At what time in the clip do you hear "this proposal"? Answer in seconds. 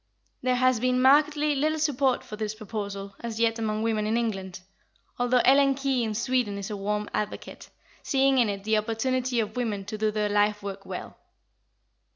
2.35-3.13